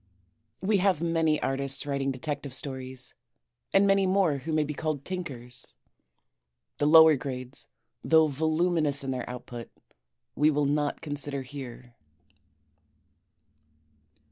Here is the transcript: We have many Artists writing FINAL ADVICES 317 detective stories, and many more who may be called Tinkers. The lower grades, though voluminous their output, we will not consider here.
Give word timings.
We 0.63 0.77
have 0.77 0.99
many 1.03 1.39
Artists 1.43 1.85
writing 1.85 2.11
FINAL 2.11 2.31
ADVICES 2.39 2.59
317 2.61 3.11
detective 3.11 3.13
stories, 3.13 3.13
and 3.71 3.85
many 3.85 4.07
more 4.11 4.39
who 4.39 4.51
may 4.51 4.63
be 4.63 4.73
called 4.73 5.05
Tinkers. 5.05 5.75
The 6.79 6.87
lower 6.87 7.15
grades, 7.15 7.67
though 8.03 8.25
voluminous 8.25 9.01
their 9.01 9.29
output, 9.29 9.69
we 10.33 10.49
will 10.49 10.65
not 10.65 11.01
consider 11.01 11.43
here. 11.43 11.93